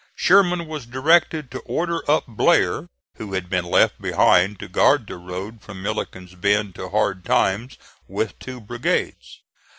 [0.15, 5.15] Sherman was directed to order up Blair, who had been left behind to guard the
[5.17, 7.77] road from Milliken's Bend to Hard Times
[8.07, 9.41] with two brigades.